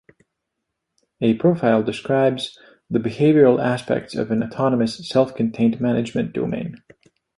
A 1.21 1.35
profile 1.35 1.83
describes 1.83 2.57
the 2.89 2.97
behavioral 2.97 3.63
aspects 3.63 4.15
of 4.15 4.31
an 4.31 4.41
autonomous, 4.41 4.97
self-contained 5.07 5.79
management 5.79 6.33
domain. 6.33 6.81